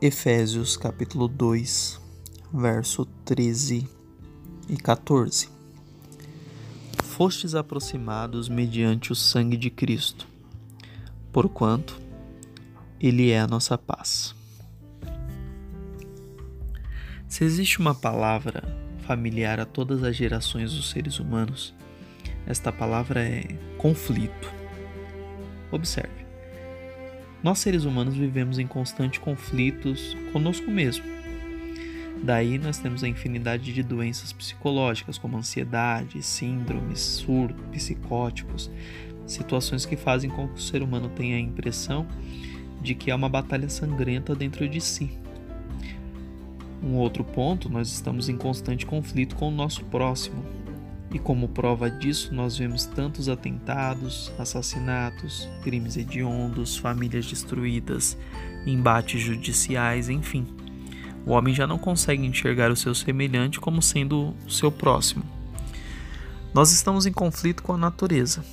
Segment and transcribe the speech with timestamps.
[0.00, 2.00] Efésios capítulo 2,
[2.54, 3.88] verso 13
[4.68, 5.48] e 14.
[7.02, 10.28] Fostes aproximados mediante o sangue de Cristo,
[11.32, 12.00] porquanto
[13.00, 14.36] ele é a nossa paz.
[17.26, 18.62] Se existe uma palavra
[19.00, 21.74] familiar a todas as gerações dos seres humanos,
[22.46, 24.48] esta palavra é conflito.
[25.72, 26.27] Observe.
[27.42, 31.04] Nós seres humanos vivemos em constantes conflitos conosco mesmo.
[32.22, 38.68] Daí nós temos a infinidade de doenças psicológicas, como ansiedade, síndromes, surtos, psicóticos,
[39.24, 42.06] situações que fazem com que o ser humano tenha a impressão
[42.82, 45.10] de que há uma batalha sangrenta dentro de si.
[46.82, 50.44] Um outro ponto, nós estamos em constante conflito com o nosso próximo,
[51.10, 58.16] e como prova disso, nós vemos tantos atentados, assassinatos, crimes hediondos, famílias destruídas,
[58.66, 60.46] embates judiciais, enfim.
[61.24, 65.24] O homem já não consegue enxergar o seu semelhante como sendo o seu próximo.
[66.52, 68.44] Nós estamos em conflito com a natureza.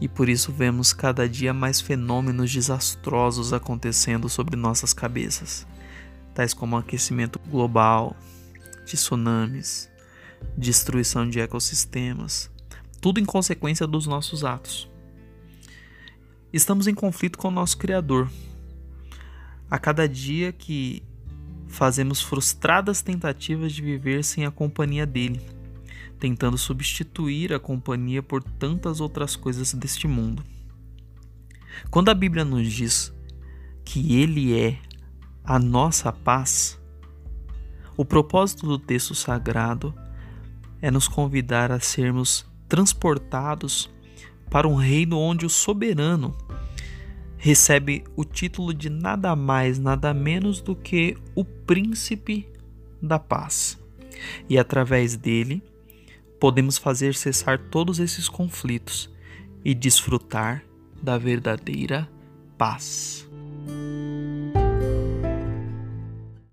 [0.00, 5.66] E por isso vemos cada dia mais fenômenos desastrosos acontecendo sobre nossas cabeças,
[6.32, 8.16] tais como aquecimento global,
[8.86, 9.89] tsunamis,
[10.56, 12.50] destruição de ecossistemas,
[13.00, 14.90] tudo em consequência dos nossos atos.
[16.52, 18.30] Estamos em conflito com o nosso Criador.
[19.70, 21.02] A cada dia que
[21.68, 25.40] fazemos frustradas tentativas de viver sem a companhia dele,
[26.18, 30.44] tentando substituir a companhia por tantas outras coisas deste mundo.
[31.88, 33.12] Quando a Bíblia nos diz
[33.84, 34.78] que ele é
[35.44, 36.78] a nossa paz,
[37.96, 39.94] o propósito do texto sagrado
[40.82, 43.90] é nos convidar a sermos transportados
[44.48, 46.36] para um reino onde o soberano
[47.36, 52.46] recebe o título de nada mais, nada menos do que o príncipe
[53.00, 53.78] da paz.
[54.48, 55.62] E através dele
[56.38, 59.10] podemos fazer cessar todos esses conflitos
[59.64, 60.62] e desfrutar
[61.02, 62.08] da verdadeira
[62.58, 63.28] paz.